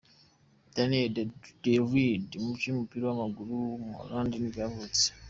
[0.75, 1.09] Daniël
[1.61, 5.03] de Ridder, umukinnyi w’umupira w’amaguru w’umuholandi nibwo yavutse.